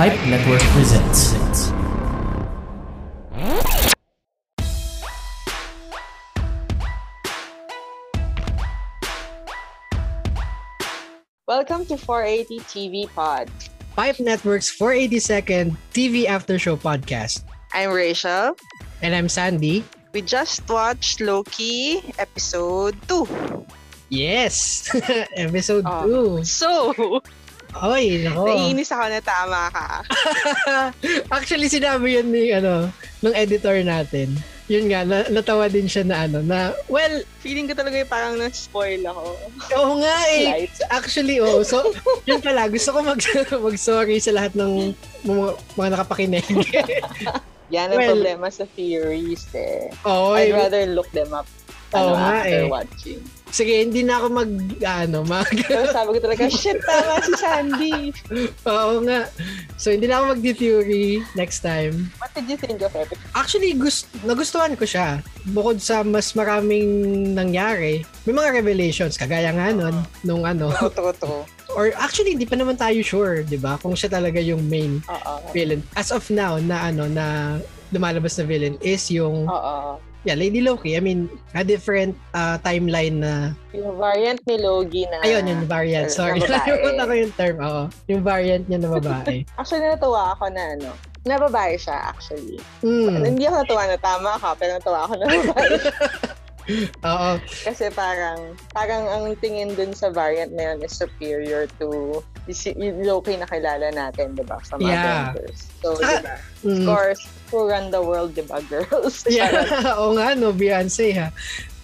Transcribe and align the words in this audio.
Pipe 0.00 0.16
Network 0.32 0.64
presents. 0.72 1.36
Welcome 11.44 11.84
to 11.84 11.98
480 12.00 12.60
TV 12.60 13.12
Pod. 13.12 13.50
Pipe 13.94 14.18
Network's 14.20 14.72
482nd 14.72 15.76
TV 15.92 16.24
After 16.24 16.58
Show 16.58 16.80
podcast. 16.80 17.44
I'm 17.74 17.92
Rachel. 17.92 18.56
And 19.02 19.14
I'm 19.14 19.28
Sandy. 19.28 19.84
We 20.14 20.22
just 20.22 20.66
watched 20.66 21.20
Loki 21.20 22.00
episode 22.18 22.96
2. 23.06 23.28
Yes! 24.08 24.88
episode 25.36 25.84
Oh. 25.84 26.38
2. 26.38 26.44
So, 26.44 27.20
Oy, 27.78 28.26
nako. 28.26 28.50
naiinis 28.50 28.90
ako 28.90 29.04
na 29.06 29.20
tama 29.22 29.70
ka. 29.70 29.86
Actually, 31.36 31.70
sinabi 31.70 32.18
yun 32.18 32.28
ni, 32.28 32.50
ano, 32.50 32.90
ng 33.22 33.34
editor 33.34 33.78
natin. 33.86 34.34
Yun 34.66 34.86
nga, 34.86 35.02
na, 35.02 35.26
natawa 35.30 35.66
din 35.66 35.86
siya 35.86 36.02
na 36.02 36.26
ano, 36.26 36.42
na, 36.42 36.74
well, 36.86 37.22
Feeling 37.42 37.66
ko 37.66 37.74
talaga 37.74 37.98
yung 37.98 38.10
parang 38.10 38.34
na-spoil 38.38 39.02
ako. 39.02 39.24
oo 39.74 39.92
nga 39.98 40.16
eh. 40.30 40.44
Light. 40.46 40.74
Actually, 40.90 41.38
oo. 41.38 41.62
So, 41.62 41.94
yun 42.26 42.42
pala, 42.42 42.66
gusto 42.66 42.90
ko 42.90 43.02
mag, 43.02 43.18
mag-sorry 43.66 44.18
sa 44.18 44.34
lahat 44.34 44.54
ng 44.54 44.94
mga, 45.22 45.44
mga 45.74 45.88
nakapakinig. 45.94 46.46
Yan 47.70 47.94
ang 47.94 48.02
Well, 48.02 48.18
problema 48.18 48.50
sa 48.50 48.66
theories 48.66 49.46
eh. 49.54 49.94
Oo, 50.02 50.34
I'd 50.34 50.50
eh. 50.50 50.58
rather 50.58 50.82
look 50.90 51.06
them 51.14 51.30
up 51.30 51.46
Oo 51.92 52.12
ano, 52.12 52.14
nga 52.14 52.32
after 52.38 52.62
eh. 52.62 52.70
watching. 52.70 53.20
Sige, 53.50 53.82
hindi 53.82 54.06
na 54.06 54.22
ako 54.22 54.26
mag, 54.30 54.50
ano, 54.78 55.26
mag, 55.26 55.50
Pero 55.66 55.90
sabi 55.90 56.14
ko 56.14 56.20
talaga, 56.22 56.46
shit, 56.46 56.78
tama 56.80 57.18
si 57.18 57.34
Sandy. 57.34 58.14
oo 58.62 59.02
nga. 59.02 59.26
So, 59.74 59.90
hindi 59.90 60.06
na 60.06 60.22
ako 60.22 60.38
mag-theory 60.38 61.18
next 61.34 61.58
time. 61.60 62.14
What 62.22 62.30
did 62.30 62.46
you 62.46 62.54
think 62.54 62.78
of 62.78 62.94
it? 62.94 63.10
Actually, 63.34 63.74
gust 63.74 64.06
nagustuhan 64.22 64.78
ko 64.78 64.86
siya. 64.86 65.18
Bukod 65.50 65.82
sa 65.82 66.06
mas 66.06 66.30
maraming 66.32 66.86
nangyari, 67.34 68.06
may 68.22 68.38
mga 68.38 68.62
revelations, 68.62 69.18
kagaya 69.18 69.50
nga 69.50 69.74
nun, 69.74 69.98
nung 70.22 70.46
ano, 70.46 70.70
Totoo, 70.86 71.10
totoo. 71.10 71.38
or 71.74 71.90
actually, 71.98 72.38
hindi 72.38 72.46
pa 72.46 72.54
naman 72.54 72.78
tayo 72.78 73.02
sure, 73.02 73.42
di 73.42 73.58
ba? 73.58 73.82
Kung 73.82 73.98
siya 73.98 74.14
talaga 74.14 74.38
yung 74.38 74.62
main 74.64 75.02
Oo. 75.10 75.32
villain. 75.50 75.82
As 75.98 76.14
of 76.14 76.22
now, 76.30 76.54
na 76.56 76.86
ano, 76.86 77.10
na 77.10 77.58
lumalabas 77.90 78.38
na 78.38 78.46
villain 78.46 78.78
is 78.78 79.10
yung, 79.10 79.50
Oo. 79.50 79.98
Yeah, 80.24 80.36
Lady 80.36 80.60
Loki. 80.60 80.96
I 80.96 81.00
mean, 81.00 81.28
a 81.54 81.64
different 81.64 82.16
uh, 82.34 82.58
timeline 82.60 83.24
na, 83.24 83.54
Yung 83.72 83.96
variant 83.96 84.40
ni 84.44 84.56
Logi 84.58 85.06
na... 85.08 85.22
ayun, 85.22 85.46
yung 85.46 85.64
variant. 85.64 86.10
Sorry, 86.10 86.40
nakalimutan 86.44 87.06
ko 87.06 87.14
yung 87.14 87.34
term. 87.38 87.56
Oo, 87.62 87.82
yung 88.10 88.22
variant 88.22 88.64
niya 88.68 88.78
na 88.82 88.90
babae. 88.98 89.46
Actually, 89.60 89.86
natuwa 89.88 90.34
ako 90.36 90.50
na 90.52 90.76
ano, 90.76 90.90
na 91.28 91.36
babae 91.36 91.76
siya 91.76 92.16
actually. 92.16 92.56
Hmm, 92.80 93.20
Hindi 93.20 93.44
ako 93.44 93.60
natuwa 93.60 93.84
na 93.84 93.98
tama 94.00 94.30
ka, 94.40 94.56
pero 94.56 94.80
natuwa 94.80 95.04
ako 95.04 95.14
na 95.20 95.26
babae. 95.28 95.76
oo. 97.02 97.30
Kasi 97.64 97.88
parang, 97.90 98.54
parang 98.70 99.06
ang 99.06 99.24
tingin 99.38 99.72
dun 99.74 99.92
sa 99.92 100.10
variant 100.10 100.52
na 100.52 100.72
yun 100.72 100.84
is 100.84 100.94
superior 100.94 101.66
to 101.78 102.20
yung 102.74 103.06
Loki 103.06 103.38
na 103.38 103.46
kilala 103.46 103.94
natin, 103.94 104.34
di 104.34 104.42
ba? 104.42 104.58
Sa 104.66 104.74
mga 104.74 104.90
Yeah. 104.90 105.30
Avengers. 105.30 105.60
So, 105.78 105.88
Ah, 106.02 106.18
di 106.18 106.24
ba? 106.24 106.34
Of 106.34 106.66
Mm. 106.66 106.84
course, 106.84 107.22
who 107.48 107.58
run 107.64 107.88
the 107.88 108.02
world, 108.02 108.34
di 108.34 108.42
ba, 108.42 108.60
girls? 108.66 109.24
Yeah, 109.24 109.48
oo 109.96 110.12
nga 110.12 110.34
no, 110.34 110.50
Beyonce 110.52 111.14
ha. 111.16 111.30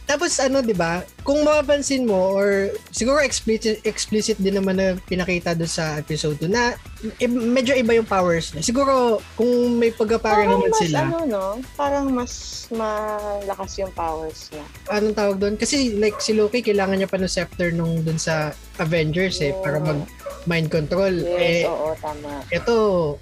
Tapos 0.07 0.39
ano, 0.39 0.59
'di 0.59 0.73
ba? 0.73 1.03
Kung 1.21 1.43
mapapansin 1.43 2.07
mo 2.07 2.33
or 2.33 2.71
siguro 2.89 3.19
explicit 3.19 3.83
explicit 3.83 4.39
din 4.39 4.55
naman 4.55 4.75
na 4.75 4.95
pinakita 5.01 5.51
doon 5.53 5.67
sa 5.69 5.99
episode 5.99 6.39
2 6.39 6.47
na 6.47 6.79
i- 7.17 7.27
medyo 7.27 7.75
iba 7.75 7.91
yung 7.91 8.07
powers 8.07 8.51
niya. 8.51 8.62
Siguro 8.62 9.19
kung 9.34 9.51
may 9.75 9.91
pagkapara 9.91 10.47
Parang 10.47 10.51
naman 10.57 10.71
mas, 10.71 10.79
sila. 10.81 10.99
ano, 11.05 11.19
no? 11.23 11.45
Parang 11.75 12.07
mas 12.09 12.33
malakas 12.71 13.71
yung 13.77 13.91
powers 13.93 14.49
niya. 14.49 14.65
Anong 14.89 15.12
tawag 15.12 15.37
doon? 15.37 15.55
Kasi 15.55 15.95
like 15.95 16.19
si 16.19 16.33
Loki 16.33 16.62
kailangan 16.62 16.97
niya 16.97 17.11
pa 17.11 17.19
ng 17.19 17.27
scepter 17.27 17.71
nung 17.71 18.00
doon 18.00 18.16
sa 18.16 18.50
Avengers 18.77 19.39
eh 19.41 19.50
para 19.56 19.77
Yeah. 19.77 19.87
mag 19.89 20.00
mind 20.47 20.69
control. 20.71 21.15
eh 21.27 21.66
Yes, 21.66 21.66
oo, 21.66 21.91
tama. 21.97 22.47
ito 22.49 22.75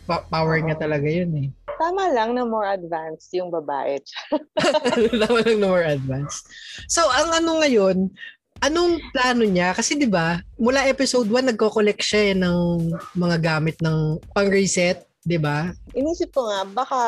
pa- 0.05 0.21
power 0.23 0.61
niya 0.61 0.77
talaga 0.77 1.09
'yun 1.09 1.33
eh. 1.35 1.49
Tama 1.77 2.13
lang 2.15 2.35
na 2.35 2.47
more 2.47 2.67
advanced 2.69 3.31
yung 3.35 3.51
babae. 3.51 3.99
Tama 5.23 5.41
lang 5.45 5.59
na 5.61 5.67
more 5.67 5.85
advanced. 5.85 6.47
So, 6.87 7.05
ang 7.11 7.35
ano 7.35 7.61
ngayon, 7.61 8.09
anong 8.63 9.01
plano 9.13 9.45
niya? 9.45 9.75
Kasi 9.75 9.99
'di 9.99 10.09
ba, 10.09 10.41
mula 10.57 10.87
episode 10.87 11.27
1 11.29 11.53
nagko-collect 11.53 12.01
siya 12.01 12.23
eh 12.33 12.37
ng 12.39 12.59
mga 13.15 13.37
gamit 13.43 13.77
ng 13.83 14.23
pang-reset, 14.33 15.05
'di 15.27 15.37
ba? 15.37 15.75
Inisip 15.93 16.33
ko 16.33 16.49
nga, 16.49 16.65
baka, 16.65 17.01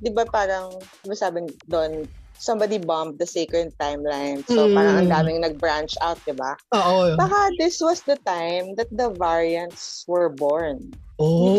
di 0.00 0.08
ba 0.08 0.24
parang, 0.24 0.72
di 1.02 1.06
ba 1.10 1.16
sabi 1.16 1.44
doon, 1.68 2.06
somebody 2.42 2.74
bombed 2.74 3.22
the 3.22 3.28
sacred 3.28 3.70
timeline. 3.78 4.42
So, 4.50 4.66
Mm. 4.66 4.74
parang 4.74 4.94
ang 4.98 5.10
daming 5.10 5.38
nag-branch 5.46 5.94
out, 6.02 6.18
di 6.26 6.34
ba? 6.34 6.58
Oo. 6.74 7.14
Baka 7.14 7.54
this 7.54 7.78
was 7.78 8.02
the 8.02 8.18
time 8.26 8.74
that 8.74 8.90
the 8.90 9.14
variants 9.14 10.02
were 10.10 10.26
born. 10.26 10.90
Oh. 11.22 11.54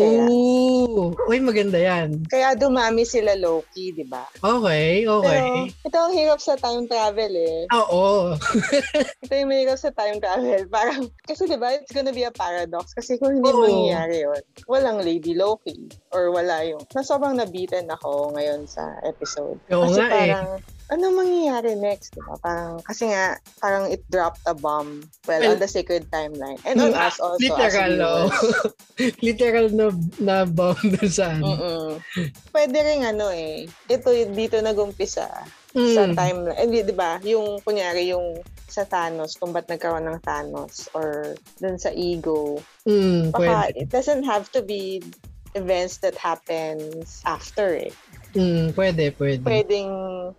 Uy, 1.26 1.38
maganda 1.42 1.78
'yan. 1.78 2.22
Kaya 2.30 2.54
dumami 2.54 3.02
sila 3.02 3.34
Loki, 3.34 3.90
di 3.94 4.06
ba? 4.06 4.22
Okay, 4.38 5.04
okay. 5.08 5.70
Pero, 5.70 5.88
ito 5.88 5.98
ang 5.98 6.14
hirap 6.14 6.40
sa 6.40 6.54
time 6.54 6.86
travel 6.86 7.32
eh. 7.34 7.66
Oo. 7.74 8.34
Ito 9.24 9.32
yung 9.34 9.50
mahirap 9.50 9.78
sa 9.80 9.90
time 9.90 10.20
travel. 10.20 10.68
Parang, 10.74 11.10
kasi 11.24 11.48
di 11.48 11.58
ba, 11.58 11.74
it's 11.74 11.90
gonna 11.90 12.14
be 12.14 12.22
a 12.22 12.32
paradox. 12.34 12.94
Kasi 12.94 13.18
kung 13.18 13.40
hindi 13.40 13.50
Oo. 13.50 13.64
mangyayari 13.64 14.26
yun, 14.26 14.42
walang 14.70 15.00
Lady 15.02 15.34
Loki. 15.34 15.88
Or 16.12 16.30
wala 16.30 16.62
yung, 16.66 16.82
na 16.94 17.02
sobrang 17.02 17.36
nabitin 17.40 17.90
ako 17.90 18.36
ngayon 18.36 18.68
sa 18.68 18.84
episode. 19.02 19.58
Oo 19.72 19.88
kasi 19.88 20.00
nga 20.00 20.08
eh. 20.12 20.73
Ano 20.86 21.10
mangyayari 21.10 21.74
next, 21.74 22.12
di 22.12 22.20
ba? 22.20 22.36
Parang, 22.38 22.76
kasi 22.82 23.08
nga, 23.08 23.36
parang 23.56 23.88
it 23.88 24.04
dropped 24.08 24.44
a 24.44 24.52
bomb, 24.52 25.00
well, 25.24 25.40
Well, 25.40 25.52
on 25.52 25.58
the 25.58 25.66
sacred 25.66 26.06
timeline. 26.08 26.60
And 26.62 26.76
on 26.78 26.92
Ah, 26.92 27.08
us 27.08 27.16
also, 27.18 27.40
Literal, 27.40 28.28
viewers. 28.28 29.16
Literal 29.26 29.66
na 29.70 29.86
na 30.18 30.36
bomb 30.44 30.76
doon 30.78 31.08
sa 31.08 31.32
ano. 31.32 31.56
Mm-mm. 31.56 31.88
Pwede 32.50 32.76
rin 32.76 33.00
ano 33.02 33.28
eh, 33.28 33.64
ito 33.86 34.08
dito 34.28 34.56
nagumpisa 34.58 35.28
sa 35.74 36.02
Mm. 36.04 36.14
timeline. 36.14 36.56
Eh, 36.56 36.68
di- 36.68 36.86
di 36.86 36.94
ba? 36.94 37.18
Yung, 37.20 37.58
kunyari, 37.60 38.06
yung 38.06 38.38
sa 38.64 38.84
Thanos, 38.84 39.34
kung 39.34 39.50
ba't 39.50 39.66
nagkaroon 39.66 40.04
ng 40.04 40.20
Thanos 40.20 40.86
or 40.92 41.34
dun 41.58 41.74
sa 41.76 41.90
ego. 41.90 42.62
Mm, 42.84 43.30
Baka 43.30 43.40
pwede. 43.70 43.78
it 43.78 43.88
doesn't 43.88 44.22
have 44.22 44.46
to 44.50 44.60
be 44.60 45.02
events 45.54 45.98
that 45.98 46.14
happens 46.14 47.22
after 47.24 47.74
eh. 47.74 47.90
Mm, 48.34 48.74
pwede, 48.74 49.14
pwede. 49.14 49.42
Pwedeng, 49.46 49.90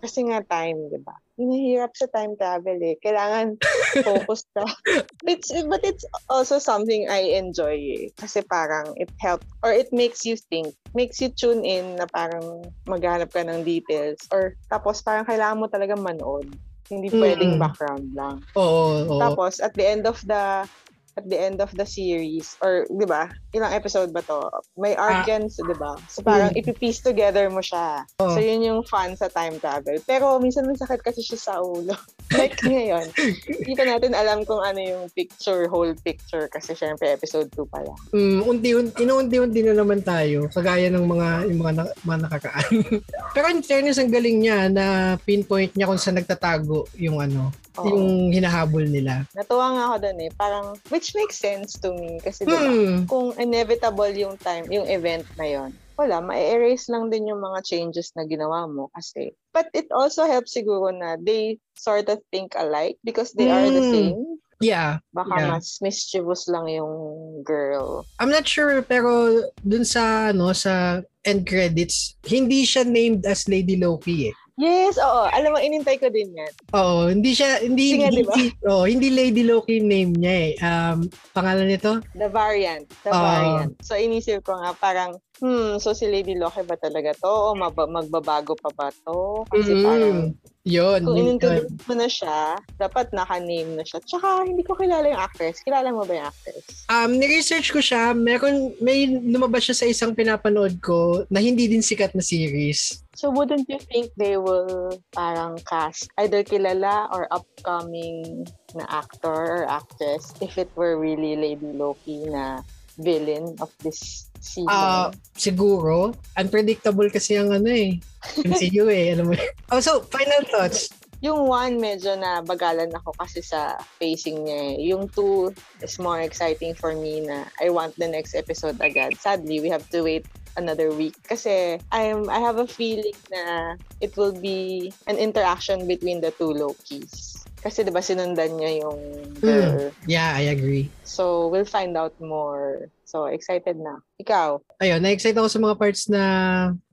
kasi 0.04 0.20
nga 0.28 0.44
time, 0.44 0.92
di 0.92 1.00
ba? 1.00 1.16
Hinahirap 1.40 1.96
sa 1.96 2.08
time 2.12 2.36
travel 2.36 2.76
eh. 2.84 3.00
Kailangan 3.00 3.56
focus 4.04 4.44
ka. 4.52 4.64
It's, 5.26 5.48
but 5.66 5.80
it's 5.82 6.04
also 6.28 6.60
something 6.60 7.08
I 7.08 7.34
enjoy 7.40 7.76
eh. 7.76 8.04
Kasi 8.20 8.44
parang 8.46 8.94
it 9.00 9.08
helps 9.18 9.48
or 9.64 9.72
it 9.72 9.88
makes 9.96 10.22
you 10.28 10.36
think. 10.36 10.76
Makes 10.92 11.18
you 11.24 11.32
tune 11.32 11.64
in 11.64 11.96
na 11.96 12.06
parang 12.12 12.70
maghanap 12.86 13.32
ka 13.32 13.42
ng 13.42 13.64
details. 13.64 14.20
Or 14.30 14.54
tapos 14.70 15.00
parang 15.02 15.26
kailangan 15.26 15.60
mo 15.60 15.66
talaga 15.66 15.96
manood. 15.96 16.46
Hindi 16.92 17.10
pwedeng 17.16 17.58
Mm. 17.58 17.62
background 17.64 18.06
lang. 18.14 18.36
Oo, 18.54 19.08
oo. 19.08 19.18
Tapos 19.18 19.58
at 19.58 19.74
the 19.74 19.82
end 19.82 20.06
of 20.06 20.20
the 20.22 20.68
at 21.16 21.24
the 21.24 21.34
end 21.34 21.58
of 21.58 21.72
the 21.72 21.84
series 21.84 22.54
or 22.60 22.84
'di 22.86 23.08
ba? 23.08 23.26
Ilang 23.50 23.72
episode 23.72 24.12
ba 24.12 24.20
to? 24.22 24.36
May 24.76 24.92
arc 24.92 25.24
Ah. 25.24 25.36
yan, 25.36 25.48
so, 25.48 25.64
'di 25.64 25.74
ba? 25.74 25.96
So 26.06 26.20
parang 26.20 26.52
Mm. 26.52 26.60
ipipiece 26.60 27.00
together 27.00 27.48
mo 27.48 27.60
siya. 27.60 28.04
Oo. 28.20 28.30
So 28.30 28.38
yun 28.38 28.60
yung 28.60 28.80
fun 28.84 29.16
sa 29.16 29.26
time 29.26 29.56
travel. 29.56 29.96
Pero 30.04 30.36
minsan 30.36 30.68
masakit 30.68 31.00
kasi 31.00 31.24
siya 31.24 31.40
sa 31.40 31.54
ulo. 31.58 31.96
like 32.36 32.58
ngayon, 32.60 33.06
hindi 33.48 33.72
pa 33.72 33.84
natin 33.86 34.12
alam 34.12 34.42
kung 34.42 34.60
ano 34.60 34.76
yung 34.76 35.04
picture, 35.10 35.64
whole 35.66 35.94
picture 36.02 36.50
kasi 36.50 36.74
syempre 36.74 37.08
episode 37.08 37.48
2 37.50 37.64
pa 37.64 37.80
lang. 37.80 37.96
Mm, 38.12 38.40
unti-unti, 38.44 38.96
inuunti-unti 39.00 39.60
na 39.62 39.74
naman 39.74 40.02
tayo, 40.02 40.50
kagaya 40.50 40.90
ng 40.90 41.06
mga 41.06 41.28
yung 41.48 41.60
mga, 41.60 41.72
na, 41.72 41.82
mga 42.02 42.18
nakakaan. 42.28 42.68
Pero 43.34 43.46
in 43.48 43.62
fairness, 43.62 43.96
ang 43.96 44.10
galing 44.10 44.42
niya 44.42 44.68
na 44.68 44.86
pinpoint 45.18 45.72
niya 45.72 45.86
kung 45.86 45.96
saan 45.96 46.18
nagtatago 46.18 46.90
yung 46.98 47.22
ano, 47.22 47.54
Oo. 47.78 47.88
yung 47.88 48.06
hinahabol 48.30 48.84
nila. 48.84 49.24
Natuwa 49.32 49.66
nga 49.72 49.84
ako 49.88 49.96
doon 50.00 50.18
eh. 50.20 50.30
Parang, 50.32 50.66
which 50.88 51.12
makes 51.12 51.36
sense 51.36 51.76
to 51.76 51.92
me. 51.92 52.16
Kasi 52.18 52.44
diba, 52.44 52.60
Hmm. 52.62 52.98
kung 53.04 53.32
inevitable 53.36 54.12
yung 54.12 54.36
time, 54.38 54.64
yung 54.68 54.86
event 54.86 55.24
na 55.36 55.46
yon 55.46 55.70
wala, 55.96 56.20
ma-erase 56.20 56.92
lang 56.92 57.08
din 57.08 57.24
yung 57.24 57.40
mga 57.40 57.64
changes 57.64 58.12
na 58.12 58.28
ginawa 58.28 58.68
mo 58.68 58.92
kasi. 58.92 59.32
But 59.50 59.72
it 59.72 59.88
also 59.88 60.28
helps 60.28 60.52
siguro 60.52 60.92
na 60.92 61.16
they 61.16 61.56
sort 61.72 62.12
of 62.12 62.20
think 62.28 62.52
alike 62.52 63.00
because 63.00 63.32
they 63.32 63.48
are 63.48 63.64
the 63.64 63.80
Mm. 63.80 63.90
same. 63.90 64.20
Yeah. 64.60 65.00
Baka 65.12 65.36
Yeah. 65.36 65.48
mas 65.52 65.80
mischievous 65.80 66.48
lang 66.48 66.68
yung 66.68 66.92
girl. 67.40 68.04
I'm 68.20 68.28
not 68.28 68.44
sure 68.44 68.80
pero 68.80 69.40
dun 69.60 69.84
sa 69.84 70.36
ano 70.36 70.52
sa 70.52 71.00
end 71.24 71.44
credits, 71.44 72.16
hindi 72.24 72.64
siya 72.64 72.84
named 72.84 73.24
as 73.24 73.48
Lady 73.48 73.76
Loki 73.76 74.28
eh. 74.28 74.36
Yes, 74.56 74.96
oo. 74.96 75.28
Alam 75.28 75.52
mo, 75.52 75.58
inintay 75.60 76.00
ko 76.00 76.08
din 76.08 76.32
yan. 76.32 76.52
Oo, 76.72 77.12
hindi 77.12 77.36
siya, 77.36 77.60
hindi, 77.60 78.00
nga, 78.00 78.08
hindi, 78.08 78.24
diba? 78.24 78.36
oh, 78.72 78.88
hindi 78.88 79.12
Lady 79.12 79.44
Loki 79.44 79.84
name 79.84 80.16
niya 80.16 80.32
eh. 80.32 80.52
Um, 80.64 81.04
pangalan 81.36 81.68
nito? 81.68 82.00
The 82.16 82.32
variant. 82.32 82.88
The 83.04 83.12
Oo. 83.12 83.20
variant. 83.20 83.76
So, 83.84 84.00
inisip 84.00 84.48
ko 84.48 84.56
nga 84.56 84.72
parang, 84.80 85.20
hmm, 85.44 85.76
so 85.76 85.92
si 85.92 86.08
Lady 86.08 86.40
Loki 86.40 86.64
ba 86.64 86.80
talaga 86.80 87.12
to? 87.20 87.52
O 87.52 87.52
magbabago 87.52 88.56
pa 88.56 88.72
ba 88.72 88.88
to? 89.04 89.44
Kasi 89.52 89.76
Mm, 89.76 89.84
parang, 89.84 90.16
Yun. 90.66 91.06
kung 91.06 91.14
in-introduce 91.14 91.78
mo 91.86 91.94
na 91.94 92.10
siya, 92.10 92.58
dapat 92.74 93.14
naka-name 93.14 93.78
na 93.78 93.86
siya. 93.86 94.02
Tsaka, 94.02 94.42
hindi 94.42 94.66
ko 94.66 94.74
kilala 94.74 95.06
yung 95.06 95.22
actress. 95.22 95.62
Kilala 95.62 95.94
mo 95.94 96.02
ba 96.02 96.18
yung 96.18 96.26
actress? 96.26 96.66
Um, 96.90 97.14
ni-research 97.14 97.70
ko 97.70 97.78
siya, 97.78 98.10
meron, 98.10 98.74
may 98.82 99.06
lumabas 99.06 99.70
siya 99.70 99.78
sa 99.78 99.86
isang 99.86 100.18
pinapanood 100.18 100.82
ko 100.82 101.22
na 101.30 101.38
hindi 101.38 101.70
din 101.70 101.86
sikat 101.86 102.18
na 102.18 102.22
series. 102.26 103.06
So, 103.14 103.30
wouldn't 103.30 103.70
you 103.70 103.78
think 103.78 104.10
they 104.18 104.36
will 104.36 104.98
parang 105.14 105.62
cast 105.64 106.10
either 106.18 106.42
kilala 106.42 107.08
or 107.14 107.30
upcoming 107.30 108.44
na 108.74 108.84
actor 108.90 109.62
or 109.62 109.64
actress 109.70 110.34
if 110.42 110.58
it 110.58 110.68
were 110.74 110.98
really 110.98 111.38
Lady 111.38 111.72
Loki 111.72 112.26
na 112.28 112.60
villain 112.98 113.56
of 113.60 113.70
this 113.80 114.28
season? 114.40 114.72
Ah, 114.72 115.12
siguro, 115.36 116.16
unpredictable 116.36 117.08
kasi 117.12 117.36
ang 117.36 117.52
ano 117.52 117.70
eh. 117.70 118.00
MCU 118.42 118.88
eh, 118.92 119.14
alam 119.16 119.30
mo. 119.30 119.34
Oh, 119.72 119.80
so, 119.80 120.04
final 120.08 120.42
thoughts. 120.48 120.88
yung 121.24 121.48
one, 121.48 121.80
medyo 121.80 122.12
na 122.18 122.44
bagalan 122.44 122.92
ako 122.92 123.16
kasi 123.16 123.40
sa 123.40 123.80
pacing 123.96 124.44
niya 124.44 124.58
eh. 124.72 124.74
Yung 124.92 125.08
two 125.08 125.48
is 125.80 125.96
more 125.96 126.20
exciting 126.20 126.76
for 126.76 126.92
me 126.92 127.24
na 127.24 127.48
I 127.56 127.72
want 127.72 127.96
the 127.96 128.08
next 128.08 128.36
episode 128.36 128.76
agad. 128.84 129.16
Sadly, 129.16 129.60
we 129.60 129.72
have 129.72 129.88
to 129.96 130.04
wait 130.04 130.28
another 130.56 130.92
week 130.92 131.16
kasi 131.28 131.76
I'm 131.92 132.28
I 132.32 132.40
have 132.40 132.56
a 132.56 132.68
feeling 132.68 133.16
na 133.28 133.76
it 134.00 134.16
will 134.16 134.32
be 134.32 134.92
an 135.04 135.16
interaction 135.16 135.84
between 135.88 136.20
the 136.20 136.32
two 136.32 136.52
Lokis. 136.52 137.44
Kasi 137.66 137.82
'di 137.82 137.90
ba 137.90 137.98
sinundan 137.98 138.62
niya 138.62 138.86
yung 138.86 138.98
girl. 139.42 139.90
Yeah, 140.06 140.38
I 140.38 140.54
agree. 140.54 140.86
So 141.02 141.50
we'll 141.50 141.66
find 141.66 141.98
out 141.98 142.14
more. 142.22 142.86
So 143.06 143.30
excited 143.30 143.78
na. 143.78 144.02
Ikaw? 144.18 144.58
Ayun, 144.82 144.98
na-excite 144.98 145.38
ako 145.38 145.46
sa 145.46 145.62
mga 145.62 145.78
parts 145.78 146.10
na 146.10 146.22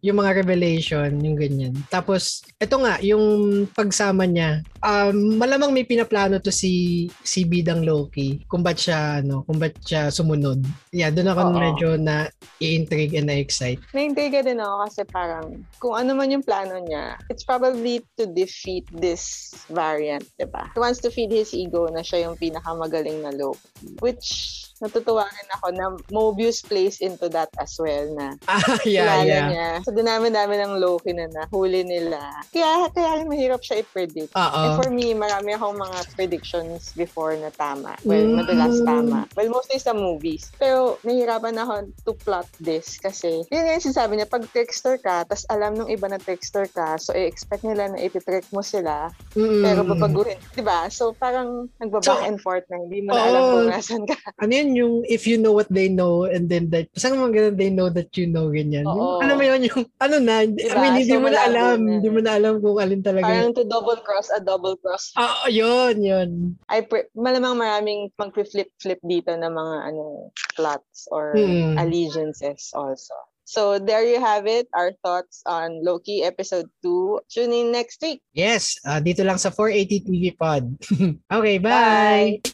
yung 0.04 0.19
mga 0.19 0.44
revelation, 0.44 1.10
yung 1.24 1.39
ganyan. 1.39 1.74
Tapos, 1.88 2.44
ito 2.60 2.75
nga, 2.83 3.00
yung 3.00 3.24
pagsama 3.71 4.27
niya, 4.27 4.62
um, 4.83 5.39
malamang 5.39 5.71
may 5.71 5.88
pinaplano 5.88 6.38
to 6.44 6.51
si 6.51 7.07
si 7.24 7.48
Bidang 7.48 7.88
Loki 7.88 8.44
kung 8.51 8.62
ba't 8.62 8.75
siya, 8.75 9.24
ano, 9.24 9.48
kung 9.48 9.57
ba't 9.57 9.74
siya 9.81 10.12
sumunod. 10.12 10.62
Yeah, 10.92 11.10
doon 11.10 11.31
ako 11.31 11.42
Oo. 11.50 11.56
medyo 11.56 11.89
na 11.95 12.27
i-intrigue 12.60 13.15
and 13.15 13.31
na-excite. 13.31 13.80
Naintriga 13.95 14.44
din 14.44 14.60
ako 14.60 14.75
kasi 14.86 15.01
parang 15.07 15.63
kung 15.80 15.95
ano 15.95 16.13
man 16.13 16.30
yung 16.30 16.44
plano 16.44 16.77
niya, 16.83 17.18
it's 17.31 17.48
probably 17.48 18.04
to 18.19 18.27
defeat 18.27 18.86
this 18.92 19.56
variant, 19.71 20.27
di 20.36 20.45
ba? 20.45 20.68
He 20.75 20.83
wants 20.83 21.00
to 21.01 21.10
feed 21.10 21.31
his 21.31 21.56
ego 21.56 21.88
na 21.88 22.04
siya 22.04 22.27
yung 22.27 22.36
pinakamagaling 22.36 23.24
na 23.24 23.31
Loki. 23.31 23.98
Which, 24.04 24.60
natutuwa 24.79 25.23
rin 25.23 25.49
ako 25.51 25.67
na 25.69 25.85
Mobius 26.09 26.61
plays 26.61 26.97
into 26.99 27.27
that 27.27 27.49
as 27.55 27.75
well 27.77 28.07
na 28.11 28.33
Ah, 28.47 28.59
yeah, 28.83 29.19
kilala 29.19 29.25
yeah. 29.25 29.45
niya. 29.45 29.67
So, 29.81 29.91
dinami-dami 29.91 30.55
ng 30.55 30.73
Loki 30.77 31.11
na 31.11 31.27
nahuli 31.27 31.81
nila. 31.81 32.19
Kaya, 32.49 32.87
kaya 32.89 33.19
rin 33.19 33.27
mahirap 33.27 33.59
siya 33.59 33.79
i-predict. 33.79 34.31
And 34.31 34.43
Oo. 34.71 34.75
for 34.75 34.89
me, 34.89 35.13
marami 35.13 35.53
akong 35.53 35.75
mga 35.75 35.99
predictions 36.13 36.93
before 36.93 37.33
na 37.33 37.49
tama. 37.51 37.93
Well, 38.01 38.23
Mm. 38.23 38.37
madalas 38.37 38.75
tama. 38.81 39.25
Well, 39.33 39.49
mostly 39.49 39.77
sa 39.77 39.91
movies. 39.91 40.47
Pero, 40.53 40.97
nahihirapan 41.01 41.57
ako 41.57 41.73
to 42.03 42.13
plot 42.17 42.47
this 42.59 42.97
kasi, 42.97 43.43
yun 43.45 43.61
nga 43.61 43.73
yung 43.73 43.85
sinasabi 43.85 44.13
niya, 44.15 44.27
pag 44.27 44.45
trickster 44.47 44.95
ka, 44.97 45.23
tas 45.23 45.43
alam 45.47 45.73
nung 45.73 45.89
iba 45.89 46.05
na 46.05 46.17
trickster 46.17 46.65
ka, 46.67 46.95
so 46.95 47.11
i-expect 47.11 47.63
nila 47.63 47.89
na 47.89 47.99
ititrick 47.99 48.45
mo 48.49 48.61
sila, 48.61 49.09
Mm-mm. 49.33 49.61
pero 49.61 49.81
babaguhin. 49.83 50.37
'di 50.51 50.61
ba 50.61 50.85
So, 50.87 51.11
parang 51.11 51.67
nagbaback 51.77 52.05
So, 52.15 52.23
and 52.23 52.37
forth 52.37 52.65
na, 52.67 52.77
hindi 52.77 53.01
mo 53.01 53.11
na 53.11 53.23
alam 53.23 53.41
kung 53.43 53.65
nasan 53.67 54.03
ka. 54.03 54.15
ano 54.35 54.51
yun 54.51 54.62
yung 54.71 55.04
if 55.04 55.27
you 55.27 55.36
know 55.36 55.51
what 55.51 55.68
they 55.68 55.92
know 55.92 56.24
and 56.24 56.48
then 56.48 56.71
that 56.71 56.88
saan 56.95 57.19
mga 57.19 57.31
ganun 57.36 57.56
they 57.60 57.68
know 57.68 57.92
that 57.92 58.07
you 58.15 58.24
know 58.24 58.48
ganyan. 58.48 58.88
Yung, 58.88 58.95
Oo. 58.95 59.19
ano 59.19 59.36
mo 59.36 59.44
yun 59.44 59.68
yung 59.68 59.83
ano 60.00 60.15
na, 60.18 60.42
I 60.42 60.48
Diba? 60.48 60.80
mean, 60.80 60.95
hindi 60.95 61.12
So, 61.12 61.19
mo 61.19 61.27
na 61.27 61.42
alam, 61.44 61.77
na. 61.83 61.92
hindi 62.00 62.07
mo 62.07 62.19
na 62.24 62.31
alam 62.39 62.54
kung 62.57 62.80
alin 62.80 63.04
talaga. 63.04 63.27
Parang 63.27 63.51
to 63.51 63.68
double 63.68 64.00
cross 64.00 64.31
a 64.31 64.39
double 64.39 64.80
cross. 64.80 65.12
Ah, 65.13 65.51
yun, 65.51 66.00
yun. 66.00 66.30
I 66.71 66.88
pre- 66.88 67.12
malamang 67.12 67.60
maraming 67.60 68.15
mag-flip-flip 68.15 68.71
dito 69.04 69.36
na 69.36 69.51
mga 69.51 69.75
ano 69.92 70.31
plots 70.56 71.12
or 71.12 71.36
Mm. 71.36 71.75
allegiances 71.75 72.71
also. 72.71 73.12
So 73.44 73.75
there 73.75 74.07
you 74.07 74.24
have 74.24 74.48
it, 74.48 74.71
our 74.71 74.95
thoughts 75.04 75.44
on 75.44 75.83
Loki 75.83 76.24
episode 76.24 76.71
2. 76.80 77.27
Tune 77.27 77.51
in 77.51 77.68
next 77.75 78.00
week. 78.00 78.24
Yes, 78.31 78.80
ah, 78.81 79.04
dito 79.04 79.19
lang 79.19 79.36
sa 79.36 79.51
480 79.51 80.07
TV 80.07 80.31
Pod. 80.31 80.63
okay, 81.27 81.60
Bye! 81.60 82.39
bye. 82.39 82.52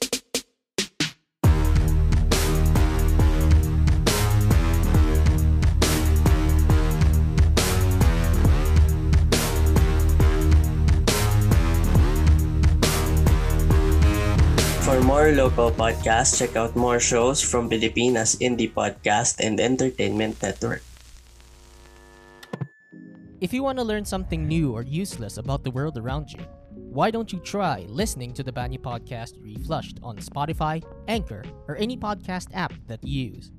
For 15.20 15.36
local 15.36 15.68
podcasts, 15.68 16.40
check 16.40 16.56
out 16.56 16.80
more 16.80 16.96
shows 16.96 17.44
from 17.44 17.68
Pilipinas 17.68 18.40
Indie 18.40 18.72
Podcast 18.72 19.44
and 19.44 19.60
Entertainment 19.60 20.40
Network. 20.40 20.80
If 23.44 23.52
you 23.52 23.60
want 23.60 23.80
to 23.80 23.84
learn 23.84 24.08
something 24.08 24.48
new 24.48 24.72
or 24.72 24.82
useless 24.82 25.36
about 25.36 25.68
the 25.68 25.76
world 25.76 26.00
around 26.00 26.32
you, 26.32 26.40
why 26.72 27.12
don't 27.12 27.36
you 27.36 27.44
try 27.44 27.84
listening 27.92 28.32
to 28.32 28.48
the 28.48 28.56
Banyu 28.56 28.80
podcast 28.80 29.36
Reflushed 29.44 30.00
on 30.00 30.24
Spotify, 30.24 30.80
Anchor, 31.12 31.44
or 31.68 31.76
any 31.76 32.00
podcast 32.00 32.48
app 32.56 32.72
that 32.88 33.04
you 33.04 33.36
use? 33.36 33.52